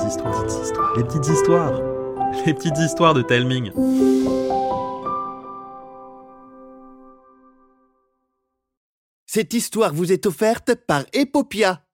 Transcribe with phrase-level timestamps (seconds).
[0.00, 1.80] petites histoires, les petites histoires,
[2.46, 3.72] les petites histoires de Telming.
[9.26, 11.86] Cette histoire vous est offerte par Epopia,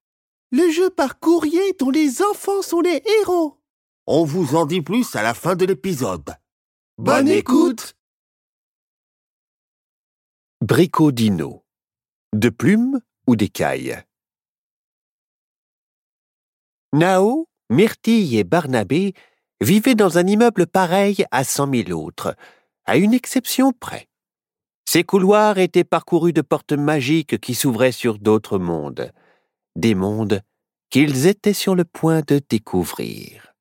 [0.53, 3.61] le jeu par courrier dont les enfants sont les héros.
[4.07, 6.37] On vous en dit plus à la fin de l'épisode.
[6.99, 7.97] Bonne écoute
[10.63, 11.65] Bricodino.
[12.33, 14.03] De plumes ou d'écailles?
[16.93, 19.15] Nao, Myrtille et Barnabé
[19.61, 22.37] vivaient dans un immeuble pareil à cent mille autres,
[22.85, 24.09] à une exception près.
[24.89, 29.11] Ces couloirs étaient parcourus de portes magiques qui s'ouvraient sur d'autres mondes,
[29.75, 30.43] des mondes
[30.91, 33.53] qu'ils étaient sur le point de découvrir.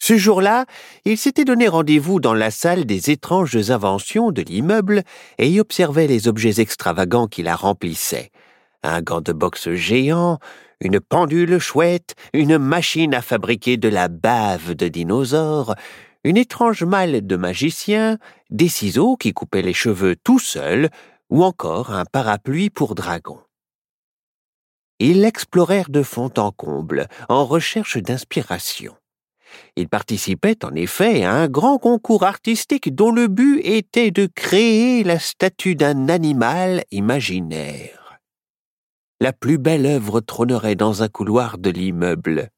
[0.00, 0.66] Ce jour-là,
[1.04, 5.02] ils s'étaient donné rendez-vous dans la salle des étranges inventions de l'immeuble
[5.38, 8.30] et y observaient les objets extravagants qui la remplissaient.
[8.82, 10.38] Un gant de boxe géant,
[10.80, 15.74] une pendule chouette, une machine à fabriquer de la bave de dinosaures,
[16.24, 18.18] une étrange malle de magicien,
[18.50, 20.90] des ciseaux qui coupaient les cheveux tout seuls,
[21.30, 23.40] ou encore un parapluie pour dragon.
[24.98, 28.94] Ils l'explorèrent de fond en comble, en recherche d'inspiration.
[29.76, 35.04] Ils participaient en effet à un grand concours artistique dont le but était de créer
[35.04, 37.97] la statue d'un animal imaginaire.
[39.20, 42.50] La plus belle œuvre trônerait dans un couloir de l'immeuble.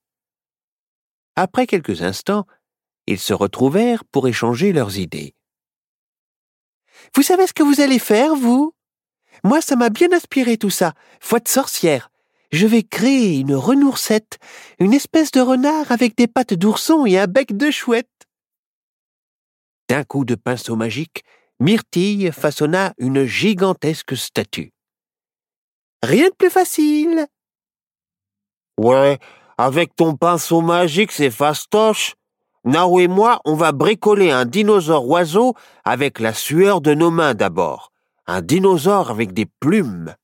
[1.34, 2.46] Après quelques instants,
[3.06, 5.34] ils se retrouvèrent pour échanger leurs idées.
[7.16, 8.74] Vous savez ce que vous allez faire, vous?
[9.42, 10.92] Moi, ça m'a bien inspiré tout ça.
[11.18, 12.10] Foi de sorcière.
[12.52, 14.38] Je vais créer une renoursette,
[14.78, 18.10] une espèce de renard avec des pattes d'ourson et un bec de chouette.
[19.88, 21.24] D'un coup de pinceau magique,
[21.58, 24.72] Myrtille façonna une gigantesque statue.
[26.02, 27.26] Rien de plus facile.
[28.78, 29.18] Ouais,
[29.58, 32.14] avec ton pinceau magique, c'est fastoche.
[32.64, 35.54] Nao et moi, on va bricoler un dinosaure oiseau
[35.84, 37.92] avec la sueur de nos mains d'abord.
[38.26, 40.14] Un dinosaure avec des plumes.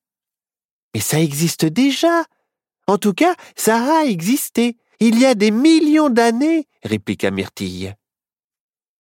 [0.95, 2.25] Mais ça existe déjà.
[2.87, 4.77] En tout cas, ça a existé.
[5.01, 7.95] Il y a des millions d'années, répliqua Myrtille.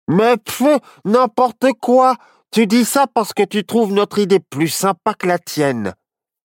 [0.09, 2.17] Mais pfff, n'importe quoi.
[2.51, 5.95] Tu dis ça parce que tu trouves notre idée plus sympa que la tienne,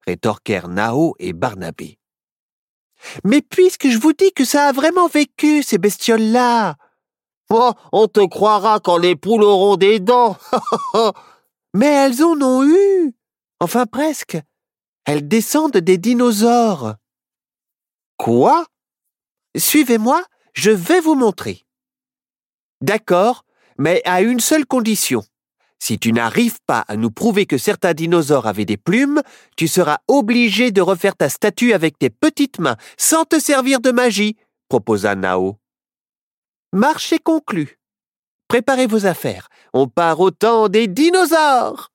[0.06, 2.00] rétorquèrent Nao et Barnabé.
[3.24, 6.76] Mais puisque je vous dis que ça a vraiment vécu, ces bestioles-là.
[7.50, 10.38] Oh, on te croira quand les poules auront des dents.
[11.74, 13.14] Mais elles en ont eu.
[13.60, 14.38] Enfin presque.
[15.06, 16.96] Elles descendent des dinosaures.
[18.18, 18.66] Quoi?
[19.58, 20.24] Suivez-moi,
[20.54, 21.66] je vais vous montrer.
[22.82, 23.44] D'accord,
[23.78, 25.24] mais à une seule condition.
[25.82, 29.24] Si tu n'arrives pas à nous prouver que certains dinosaures avaient des plumes,
[29.58, 33.90] tu seras obligé de refaire ta statue avec tes petites mains, sans te servir de
[33.90, 34.38] magie,
[34.70, 35.58] proposa Nao.
[36.72, 37.80] Marché conclu.
[38.48, 39.50] Préparez vos affaires.
[39.74, 41.90] On part au temps des dinosaures.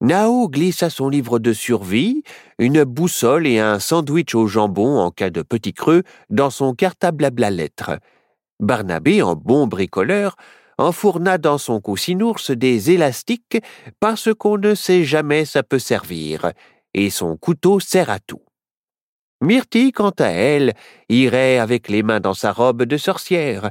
[0.00, 2.22] Nao glissa son livre de survie,
[2.60, 7.24] une boussole et un sandwich au jambon en cas de petit creux dans son cartable
[7.24, 7.98] à lettres.
[8.60, 10.36] Barnabé, en bon bricoleur,
[10.78, 13.58] enfourna dans son coussinours des élastiques
[14.00, 16.52] parce qu'on ne sait jamais ça peut servir,
[16.94, 18.42] et son couteau sert à tout.
[19.42, 20.74] Myrtille, quant à elle,
[21.08, 23.70] irait avec les mains dans sa robe de sorcière.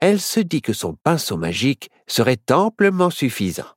[0.00, 3.76] Elle se dit que son pinceau magique serait amplement suffisant.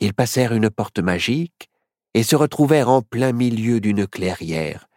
[0.00, 1.68] Ils passèrent une porte magique
[2.14, 4.88] et se retrouvèrent en plein milieu d'une clairière.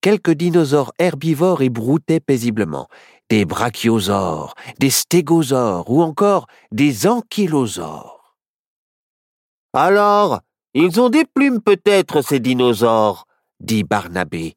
[0.00, 2.88] Quelques dinosaures herbivores y broutaient paisiblement,
[3.30, 8.36] des brachiosaures, des stégosaures ou encore des ankylosaures.
[9.72, 10.40] Alors,
[10.74, 13.26] ils ont des plumes peut-être, ces dinosaures,
[13.60, 14.56] dit Barnabé.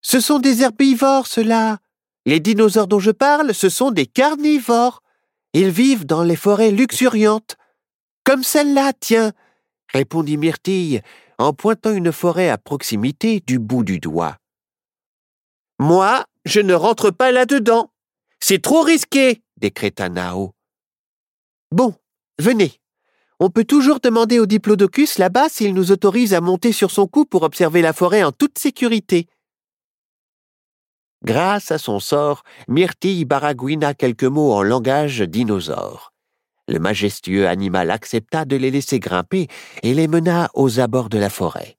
[0.00, 1.78] Ce sont des herbivores, ceux-là.
[2.24, 5.02] Les dinosaures dont je parle, ce sont des carnivores.
[5.52, 7.56] Ils vivent dans les forêts luxuriantes.
[8.24, 9.32] Comme celle-là, tiens,
[9.92, 11.02] répondit Myrtille
[11.38, 14.36] en pointant une forêt à proximité du bout du doigt.
[15.78, 17.92] Moi, je ne rentre pas là-dedans.
[18.40, 20.52] C'est trop risqué, décréta Nao.
[21.70, 21.94] Bon,
[22.38, 22.80] venez.
[23.40, 27.24] On peut toujours demander au diplodocus là-bas s'il nous autorise à monter sur son cou
[27.24, 29.28] pour observer la forêt en toute sécurité.
[31.24, 36.12] Grâce à son sort, Myrtille baragouina quelques mots en langage dinosaure.
[36.66, 39.46] Le majestueux animal accepta de les laisser grimper
[39.82, 41.77] et les mena aux abords de la forêt.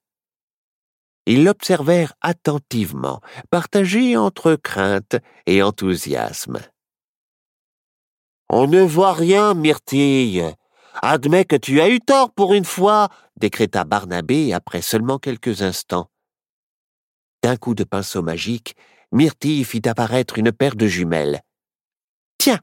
[1.30, 3.22] Ils l'observèrent attentivement,
[3.52, 6.58] partagés entre crainte et enthousiasme.
[8.50, 10.44] On ne voit rien, Myrtille.
[11.04, 16.10] Admets que tu as eu tort pour une fois, décréta Barnabé après seulement quelques instants.
[17.44, 18.76] D'un coup de pinceau magique,
[19.12, 21.42] Myrtille fit apparaître une paire de jumelles.
[22.40, 22.60] Tiens,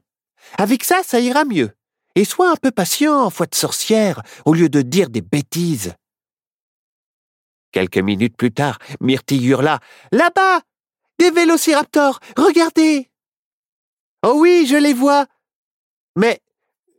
[0.57, 1.71] avec ça, ça ira mieux.
[2.15, 5.93] Et sois un peu patient, foi de sorcière, au lieu de dire des bêtises.
[7.77, 9.79] Quelques minutes plus tard, Myrtille hurla
[10.11, 10.61] Là-bas
[11.19, 13.11] Des vélociraptors Regardez
[14.25, 15.27] Oh oui, je les vois
[16.15, 16.41] Mais.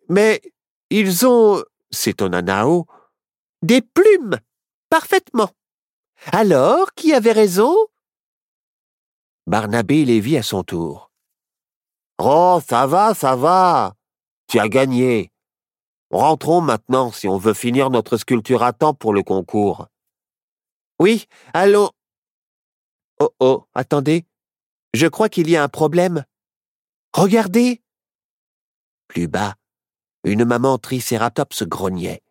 [0.08, 0.40] Mais.
[0.90, 1.64] Ils ont.
[1.90, 2.86] s'étonna Nao.
[3.60, 4.38] Des plumes
[4.88, 5.50] Parfaitement
[6.30, 7.74] Alors, qui avait raison?
[9.48, 11.10] Barnabé les vit à son tour.
[12.18, 13.94] Oh, ça va, ça va.
[14.46, 15.32] Tu as gagné.
[16.12, 19.88] Rentrons maintenant si on veut finir notre sculpture à temps pour le concours.
[20.98, 21.90] Oui, allons.
[23.20, 24.26] Oh oh, attendez.
[24.94, 26.24] Je crois qu'il y a un problème.
[27.12, 27.82] Regardez.
[29.06, 29.54] Plus bas,
[30.24, 32.22] une maman tricératops grognait.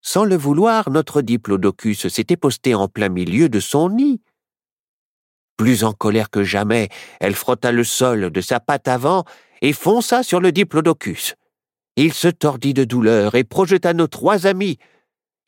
[0.00, 4.20] Sans le vouloir, notre diplodocus s'était posté en plein milieu de son nid.
[5.56, 6.88] Plus en colère que jamais,
[7.20, 9.24] elle frotta le sol de sa patte avant
[9.60, 11.34] et fonça sur le diplodocus.
[11.96, 14.78] Il se tordit de douleur et projeta nos trois amis,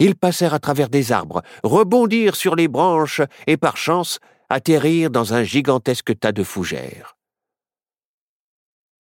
[0.01, 4.19] ils passèrent à travers des arbres, rebondirent sur les branches et, par chance,
[4.49, 7.17] atterrirent dans un gigantesque tas de fougères.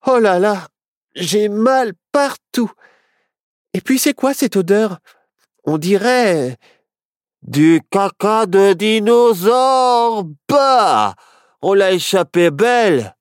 [0.06, 0.69] Oh là là,
[1.14, 2.70] j'ai mal partout.
[3.75, 4.99] Et puis c'est quoi cette odeur?
[5.64, 6.56] On dirait
[7.43, 10.25] du caca de dinosaure.
[10.49, 11.14] Bah
[11.62, 13.17] On l'a échappé belle.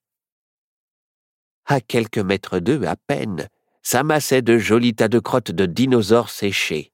[1.66, 3.48] À quelques mètres d'eux à peine,
[3.84, 6.92] s'amassaient de jolis tas de crottes de dinosaures séchés.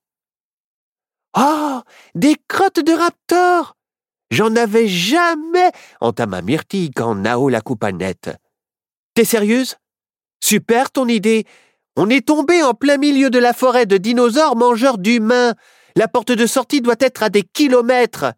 [1.35, 1.81] Oh
[2.13, 3.75] Des crottes de raptor
[4.31, 5.71] J'en avais jamais
[6.01, 8.29] entama Myrtille quand Nao la coupa net.
[9.13, 9.75] T'es sérieuse?
[10.41, 11.45] Super ton idée
[11.95, 15.53] On est tombé en plein milieu de la forêt de dinosaures mangeurs d'humains.
[15.95, 18.33] La porte de sortie doit être à des kilomètres.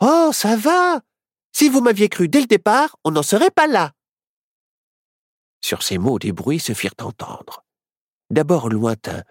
[0.00, 1.00] Oh, ça va
[1.52, 3.92] Si vous m'aviez cru dès le départ, on n'en serait pas là.
[5.60, 7.64] Sur ces mots, des bruits se firent entendre.
[8.30, 9.22] D'abord lointains,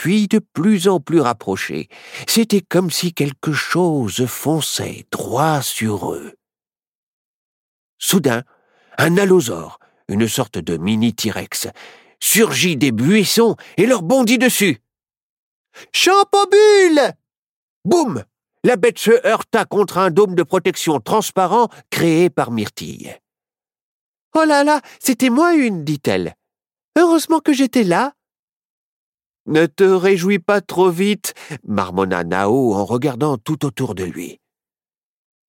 [0.00, 1.90] puis de plus en plus rapprochés.
[2.26, 6.32] C'était comme si quelque chose fonçait droit sur eux.
[7.98, 8.44] Soudain,
[8.96, 11.68] un allosaure, une sorte de mini-T-Rex,
[12.18, 14.78] surgit des buissons et leur bondit dessus.
[15.92, 17.12] Champobule
[17.84, 18.24] Boum
[18.64, 23.18] La bête se heurta contre un dôme de protection transparent créé par Myrtille.
[24.34, 26.36] Oh là là, c'était moi une, dit-elle.
[26.96, 28.14] Heureusement que j'étais là.
[29.50, 34.40] Ne te réjouis pas trop vite, marmonna Nao en regardant tout autour de lui.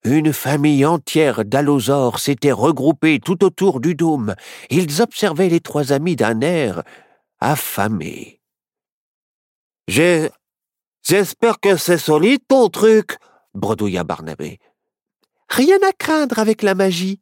[0.04, 4.34] Une famille entière d'allosaures s'était regroupée tout autour du dôme.
[4.72, 6.82] Ils observaient les trois amis d'un air
[7.40, 8.42] affamé.
[9.88, 13.18] J'espère que c'est solide ton truc,
[13.54, 14.58] bredouilla Barnabé.
[15.48, 17.22] Rien à craindre avec la magie.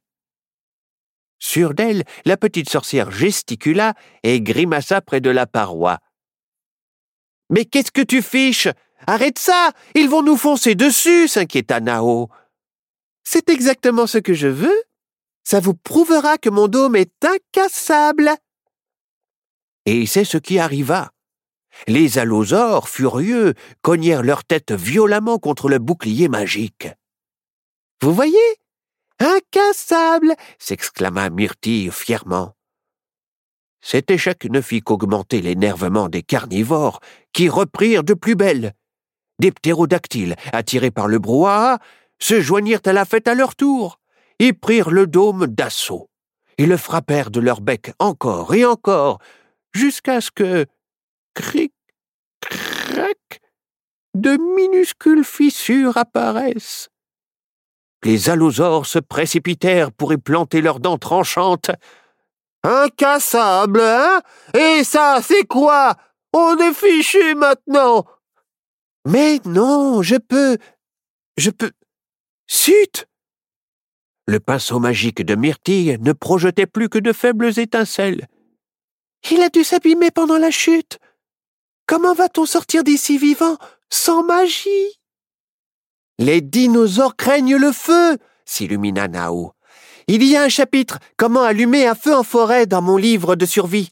[1.40, 6.00] Sur d'elle, la petite sorcière gesticula et grimaça près de la paroi.
[7.50, 8.68] Mais qu'est-ce que tu fiches?
[9.08, 12.30] Arrête ça Ils vont nous foncer dessus s'inquiéta Nao.
[13.24, 14.84] C'est exactement ce que je veux.
[15.44, 18.32] Ça vous prouvera que mon dôme est incassable.
[19.86, 21.12] Et c'est ce qui arriva.
[21.88, 26.90] Les allosaures, furieux, cognèrent leur tête violemment contre le bouclier magique.
[28.02, 28.38] Vous voyez?
[29.20, 32.56] Incassable s'exclama Myrtille fièrement.
[33.82, 37.00] Cet échec ne fit qu'augmenter l'énervement des carnivores,
[37.34, 38.74] qui reprirent de plus belle.
[39.40, 41.80] Des ptérodactyles, attirés par le brouhaha,
[42.20, 44.00] se joignirent à la fête à leur tour,
[44.40, 46.10] et prirent le dôme d'assaut.
[46.58, 49.20] Ils le frappèrent de leur bec encore et encore,
[49.74, 50.66] jusqu'à ce que,
[51.34, 51.74] cric,
[52.42, 53.42] crac,
[54.14, 56.90] de minuscules fissures apparaissent.
[58.04, 61.72] Les allosaures se précipitèrent pour y planter leurs dents tranchantes,
[62.64, 64.22] Incassable, hein?
[64.54, 65.96] Et ça, c'est quoi?
[66.34, 68.06] On est fichu maintenant
[69.06, 70.58] Mais non, je peux.
[71.38, 71.72] Je peux.
[72.48, 73.06] Sut
[74.28, 78.28] Le pinceau magique de Myrtille ne projetait plus que de faibles étincelles.
[79.32, 81.00] Il a dû s'abîmer pendant la chute.
[81.88, 83.58] Comment va-t-on sortir d'ici vivant
[83.90, 85.00] sans magie?
[86.20, 89.54] Les dinosaures craignent le feu, s'illumina Nao.
[90.12, 93.46] Il y a un chapitre Comment allumer un feu en forêt dans mon livre de
[93.46, 93.92] survie.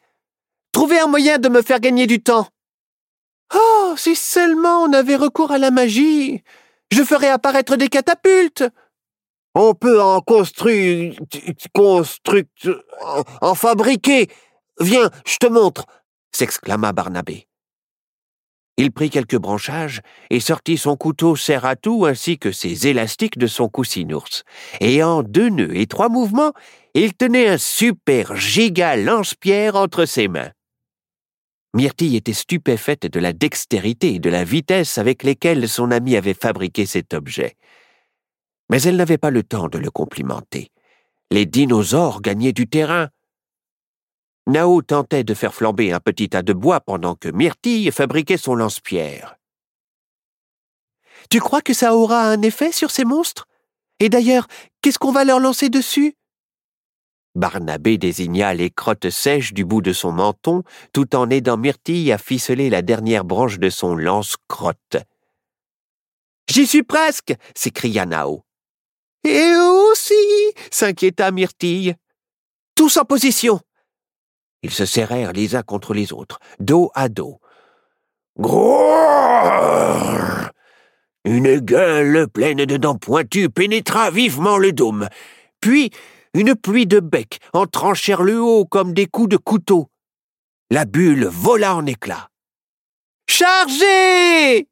[0.72, 2.48] Trouvez un moyen de me faire gagner du temps.
[3.54, 6.42] Oh, si seulement on avait recours à la magie.
[6.92, 8.64] Je ferais apparaître des catapultes.
[9.54, 11.20] On peut en construire,
[11.76, 12.46] construire,
[13.42, 14.28] en fabriquer.
[14.80, 15.86] Viens, je te montre,
[16.32, 17.47] s'exclama Barnabé.
[18.78, 23.40] Il prit quelques branchages et sortit son couteau serre à tout ainsi que ses élastiques
[23.40, 24.44] de son coussinours.
[24.80, 26.54] Et en deux nœuds et trois mouvements,
[26.94, 30.52] il tenait un super giga lance-pierre entre ses mains.
[31.74, 36.34] Myrtille était stupéfaite de la dextérité et de la vitesse avec lesquelles son ami avait
[36.34, 37.56] fabriqué cet objet.
[38.70, 40.72] Mais elle n'avait pas le temps de le complimenter.
[41.32, 43.10] Les dinosaures gagnaient du terrain.
[44.48, 48.56] Nao tentait de faire flamber un petit tas de bois pendant que Myrtille fabriquait son
[48.56, 49.36] lance-pierre.
[51.30, 53.46] Tu crois que ça aura un effet sur ces monstres?
[54.00, 54.48] Et d'ailleurs,
[54.82, 56.16] qu'est-ce qu'on va leur lancer dessus?
[57.36, 60.63] Barnabé désigna les crottes sèches du bout de son menton,
[60.94, 64.96] tout en aidant Myrtille à ficeler la dernière branche de son lance-crotte.
[66.50, 68.46] J'y suis presque s'écria Nao.
[69.25, 69.51] Et
[69.92, 70.13] aussi
[70.72, 71.96] s'inquiéta Myrtille.
[72.75, 73.60] Tous en position
[74.64, 77.40] ils se serrèrent les uns contre les autres, dos à dos.
[78.40, 80.52] Grrrr
[81.26, 85.08] Une gueule pleine de dents pointues pénétra vivement le dôme.
[85.62, 85.92] Puis
[86.34, 89.90] une pluie de becs en tranchèrent le haut comme des coups de couteau.
[90.70, 92.30] La bulle vola en éclats.
[93.28, 94.68] Chargez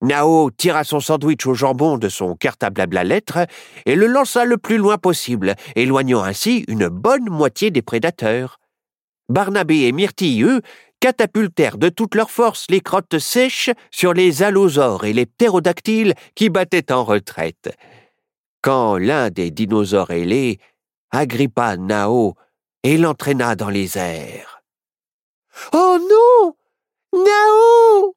[0.00, 3.46] Nao tira son sandwich au jambon de son cartable à lettres
[3.84, 8.60] et le lança le plus loin possible, éloignant ainsi une bonne moitié des prédateurs.
[9.28, 10.62] Barnabé et Myrtille, eux,
[11.00, 16.50] catapultèrent de toute leur force les crottes sèches sur les allosaures et les ptérodactyles qui
[16.50, 17.74] battaient en retraite.
[18.62, 20.58] Quand l'un des dinosaures ailés
[21.10, 22.34] agrippa Nao
[22.82, 24.62] et l'entraîna dans les airs.
[25.72, 26.54] Oh non
[27.12, 28.14] Nao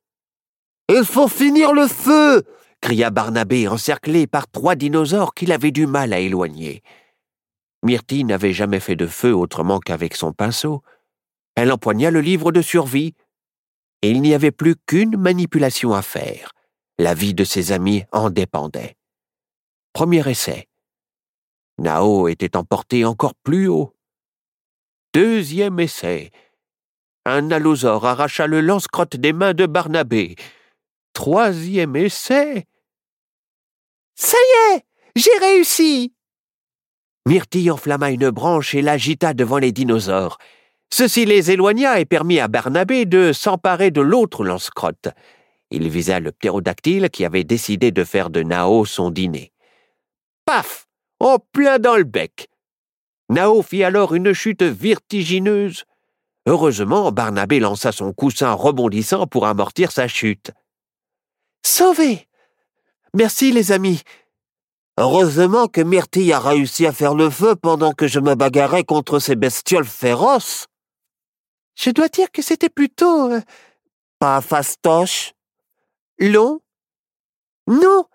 [0.89, 2.44] Il faut finir le feu
[2.82, 6.82] cria Barnabé, encerclé par trois dinosaures qu'il avait du mal à éloigner.
[7.84, 10.82] Myrtille n'avait jamais fait de feu autrement qu'avec son pinceau.
[11.55, 13.13] Elle empoigna le livre de survie,
[14.01, 16.53] et il n'y avait plus qu'une manipulation à faire.
[16.98, 18.96] La vie de ses amis en dépendait.
[19.93, 20.67] Premier essai.
[21.77, 23.96] Nao était emporté encore plus haut.
[25.13, 26.31] Deuxième essai.
[27.25, 30.36] Un allosaure arracha le lance-crotte des mains de Barnabé.
[31.13, 32.65] Troisième essai.
[34.15, 36.13] Ça y est, j'ai réussi.
[37.27, 40.38] Myrtille enflamma une branche et l'agita devant les dinosaures.
[40.93, 45.07] Ceci les éloigna et permit à Barnabé de s'emparer de l'autre lance-crotte.
[45.69, 49.53] Il visa le ptérodactyle qui avait décidé de faire de Nao son dîner.
[50.45, 50.88] Paf
[51.19, 52.50] En plein dans le bec
[53.29, 55.86] Nao fit alors une chute vertigineuse.
[56.45, 60.51] Heureusement, Barnabé lança son coussin rebondissant pour amortir sa chute.
[61.65, 62.27] Sauvé
[63.13, 64.01] Merci, les amis.
[64.98, 69.19] Heureusement que Myrtille a réussi à faire le feu pendant que je me bagarrais contre
[69.19, 70.67] ces bestioles féroces.
[71.75, 73.31] Je dois dire que c'était plutôt...
[73.31, 73.41] Euh,
[74.19, 75.33] pas fastoche.
[76.19, 76.61] Long.
[77.67, 78.05] Non.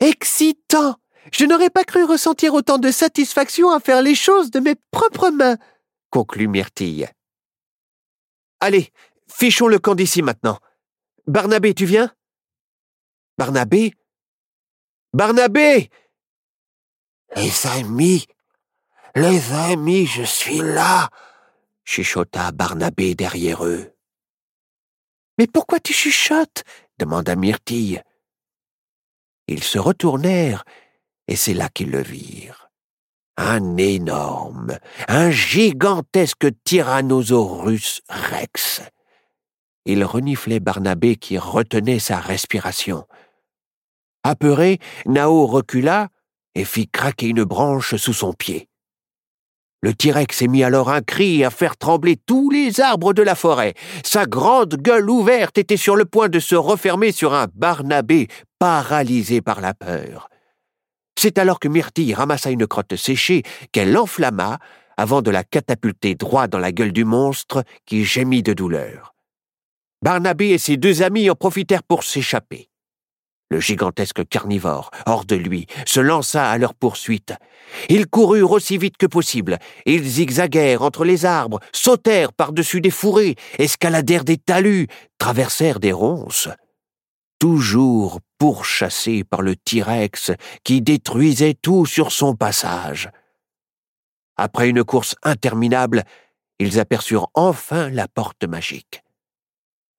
[0.00, 0.96] Excitant.
[1.32, 5.30] Je n'aurais pas cru ressentir autant de satisfaction à faire les choses de mes propres
[5.30, 5.56] mains,
[6.10, 7.08] conclut Myrtille.
[8.60, 8.92] Allez,
[9.26, 10.58] fichons le camp d'ici maintenant.
[11.26, 12.12] Barnabé, tu viens?
[13.38, 13.94] Barnabé?
[15.12, 15.90] Barnabé!
[17.36, 18.26] Les amis.
[19.14, 21.08] Les amis, je suis là
[21.84, 23.92] chuchota Barnabé derrière eux.
[25.38, 26.64] Mais pourquoi tu chuchotes?
[26.98, 28.02] demanda Myrtille.
[29.48, 30.64] Ils se retournèrent,
[31.28, 32.70] et c'est là qu'ils le virent.
[33.36, 38.80] Un énorme, un gigantesque tyrannosaurus rex.
[39.86, 43.06] Il reniflait Barnabé qui retenait sa respiration.
[44.22, 46.08] Apeuré, Nao recula
[46.54, 48.68] et fit craquer une branche sous son pied.
[49.84, 53.74] Le T-Rex émit alors un cri à faire trembler tous les arbres de la forêt.
[54.02, 59.42] Sa grande gueule ouverte était sur le point de se refermer sur un Barnabé paralysé
[59.42, 60.30] par la peur.
[61.18, 64.58] C'est alors que Myrtille ramassa une crotte séchée qu'elle enflamma
[64.96, 69.14] avant de la catapulter droit dans la gueule du monstre qui gémit de douleur.
[70.00, 72.70] Barnabé et ses deux amis en profitèrent pour s'échapper.
[73.54, 77.34] Le gigantesque carnivore, hors de lui, se lança à leur poursuite.
[77.88, 79.60] Ils coururent aussi vite que possible.
[79.86, 86.48] Ils zigzaguèrent entre les arbres, sautèrent par-dessus des fourrés, escaladèrent des talus, traversèrent des ronces.
[87.38, 90.32] Toujours pourchassés par le T-Rex
[90.64, 93.08] qui détruisait tout sur son passage.
[94.36, 96.02] Après une course interminable,
[96.58, 99.04] ils aperçurent enfin la porte magique.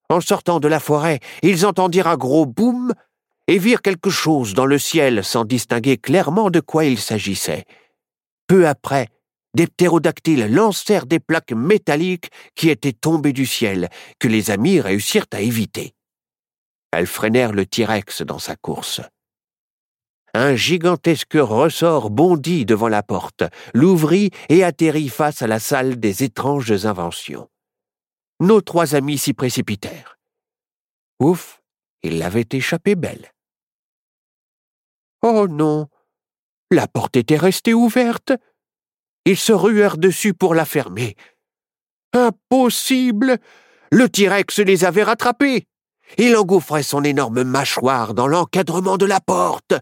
[0.10, 2.94] En sortant de la forêt, ils entendirent un gros boum
[3.48, 7.66] et virent quelque chose dans le ciel sans distinguer clairement de quoi il s'agissait.
[8.48, 9.10] Peu après,
[9.56, 15.28] des ptérodactyles lancèrent des plaques métalliques qui étaient tombées du ciel, que les amis réussirent
[15.32, 15.94] à éviter.
[16.92, 19.02] Elles freinèrent le T-Rex dans sa course.
[20.34, 26.24] Un gigantesque ressort bondit devant la porte, l'ouvrit et atterrit face à la salle des
[26.24, 27.50] étranges inventions.
[28.42, 30.18] Nos trois amis s'y précipitèrent.
[31.22, 31.62] Ouf,
[32.04, 33.32] il l'avait échappé belle.
[35.28, 35.88] Oh non,
[36.70, 38.32] la porte était restée ouverte.
[39.26, 41.16] Ils se ruèrent dessus pour la fermer.
[42.14, 43.40] Impossible.
[43.92, 45.66] Le T-Rex les avait rattrapés.
[46.20, 49.74] Il engouffrait son énorme mâchoire dans l'encadrement de la porte.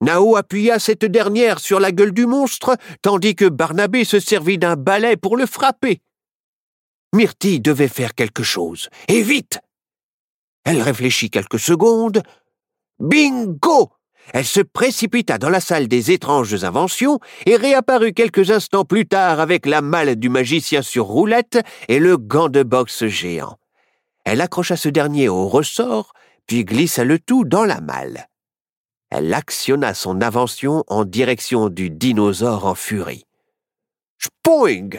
[0.00, 4.74] Nao appuya cette dernière sur la gueule du monstre, tandis que Barnabé se servit d'un
[4.74, 6.02] balai pour le frapper.
[7.14, 9.60] Myrtille devait faire quelque chose, et vite.
[10.64, 12.20] Elle réfléchit quelques secondes.
[12.98, 13.92] Bingo
[14.32, 19.40] Elle se précipita dans la salle des étranges inventions et réapparut quelques instants plus tard
[19.40, 23.56] avec la malle du magicien sur roulette et le gant de boxe géant.
[24.24, 26.12] Elle accrocha ce dernier au ressort,
[26.46, 28.26] puis glissa le tout dans la malle.
[29.10, 33.24] Elle actionna son invention en direction du dinosaure en furie.
[34.18, 34.90] Spoing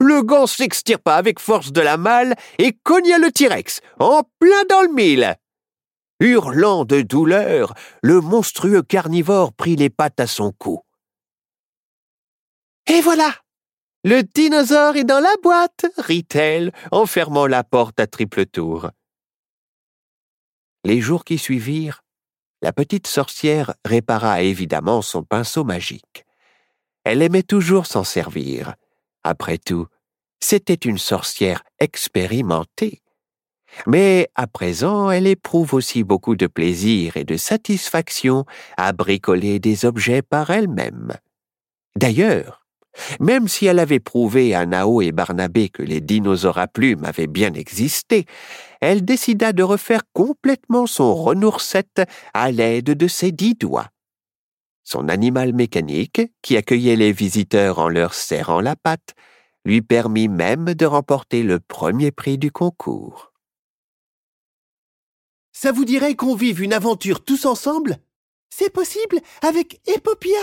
[0.00, 4.82] Le gant s'extirpa avec force de la malle et cogna le T-Rex, en plein dans
[4.82, 5.34] le mille.
[6.20, 10.82] Hurlant de douleur, le monstrueux carnivore prit les pattes à son cou.
[12.88, 13.34] Et voilà
[14.04, 18.90] Le dinosaure est dans la boîte rit-elle en fermant la porte à triple tour.
[20.84, 22.02] Les jours qui suivirent,
[22.62, 26.24] la petite sorcière répara évidemment son pinceau magique.
[27.04, 28.74] Elle aimait toujours s'en servir.
[29.22, 29.86] Après tout,
[30.40, 33.02] c'était une sorcière expérimentée.
[33.86, 38.44] Mais à présent, elle éprouve aussi beaucoup de plaisir et de satisfaction
[38.76, 41.14] à bricoler des objets par elle-même.
[41.96, 42.66] D'ailleurs,
[43.20, 47.26] même si elle avait prouvé à Nao et Barnabé que les dinosaures à plumes avaient
[47.26, 48.26] bien existé,
[48.80, 52.02] elle décida de refaire complètement son renoursette
[52.34, 53.88] à l'aide de ses dix doigts.
[54.84, 59.14] Son animal mécanique, qui accueillait les visiteurs en leur serrant la patte,
[59.64, 63.32] lui permit même de remporter le premier prix du concours.
[65.60, 67.98] Ça vous dirait qu'on vive une aventure tous ensemble?
[68.48, 70.38] C'est possible avec Epopia?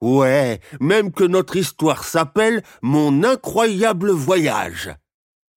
[0.00, 4.94] Ouais, même que notre histoire s'appelle Mon incroyable voyage.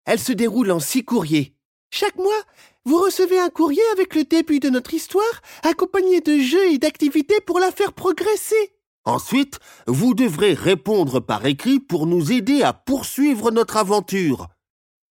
[0.03, 1.55] Elle se déroule en six courriers.
[1.91, 2.41] Chaque mois,
[2.83, 5.23] vous recevez un courrier avec le début de notre histoire,
[5.63, 8.73] accompagné de jeux et d'activités pour la faire progresser.
[9.05, 14.49] Ensuite, vous devrez répondre par écrit pour nous aider à poursuivre notre aventure.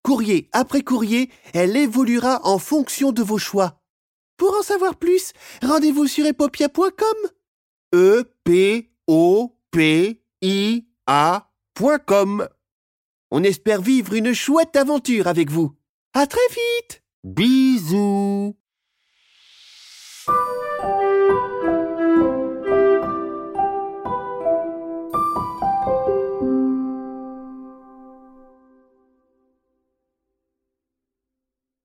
[0.03, 3.81] Courrier après courrier, elle évoluera en fonction de vos choix.
[4.37, 7.29] Pour en savoir plus, rendez-vous sur epopia.com.
[7.95, 12.47] E P O P I A.com.
[13.31, 15.73] On espère vivre une chouette aventure avec vous.
[16.13, 17.01] À très vite.
[17.23, 18.55] Bisous.